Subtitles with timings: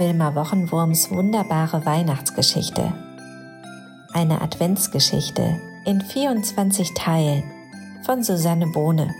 [0.00, 2.90] Wilma Wochenwurms wunderbare Weihnachtsgeschichte.
[4.14, 7.42] Eine Adventsgeschichte in 24 Teilen
[8.06, 9.14] von Susanne Bohne.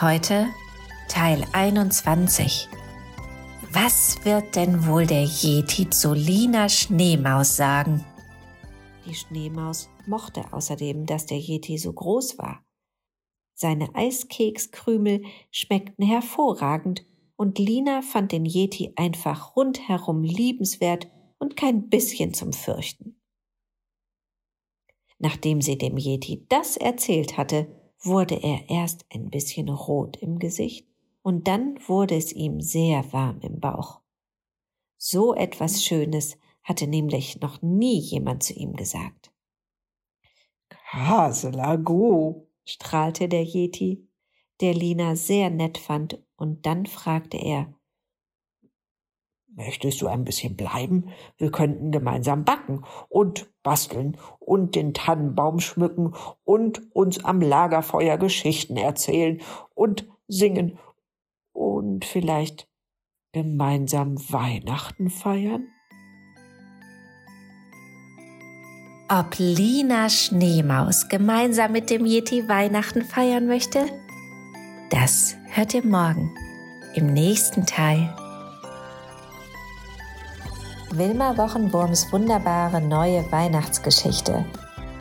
[0.00, 0.48] Heute
[1.08, 2.68] Teil 21.
[3.72, 8.04] Was wird denn wohl der Yeti zu Lina Schneemaus sagen?
[9.06, 12.64] Die Schneemaus mochte außerdem, dass der Yeti so groß war.
[13.54, 15.22] Seine Eiskekskrümel
[15.52, 17.04] schmeckten hervorragend
[17.38, 23.20] und Lina fand den Yeti einfach rundherum liebenswert und kein bisschen zum Fürchten.
[25.20, 27.68] Nachdem sie dem Yeti das erzählt hatte,
[28.00, 30.88] wurde er erst ein bisschen rot im Gesicht
[31.22, 34.00] und dann wurde es ihm sehr warm im Bauch.
[34.96, 39.32] So etwas Schönes hatte nämlich noch nie jemand zu ihm gesagt.
[40.68, 44.07] Kaselago, strahlte der Yeti,
[44.60, 47.72] der Lina sehr nett fand und dann fragte er,
[49.58, 51.08] Möchtest du ein bisschen bleiben?
[51.36, 58.76] Wir könnten gemeinsam backen und basteln und den Tannenbaum schmücken und uns am Lagerfeuer Geschichten
[58.76, 59.40] erzählen
[59.74, 60.78] und singen
[61.52, 62.68] und vielleicht
[63.32, 65.66] gemeinsam Weihnachten feiern?
[69.08, 73.86] Ob Lina Schneemaus gemeinsam mit dem Yeti Weihnachten feiern möchte?
[74.90, 76.34] Das hört ihr morgen
[76.94, 78.08] im nächsten Teil.
[80.92, 84.46] Wilma Wochenwurms wunderbare neue Weihnachtsgeschichte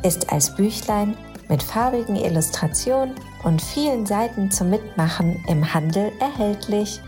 [0.03, 1.15] ist als Büchlein
[1.47, 7.01] mit farbigen Illustrationen und vielen Seiten zum Mitmachen im Handel erhältlich.